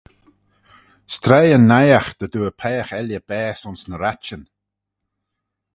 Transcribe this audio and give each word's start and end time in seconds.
S'treih 1.13 1.51
yn 1.57 1.65
naight 1.71 2.07
dy 2.19 2.27
dooar 2.33 2.55
peiagh 2.59 2.91
elley 2.99 3.21
baase 3.27 3.65
ayns 3.67 3.83
ny 3.87 3.95
ratçhyn. 4.01 4.43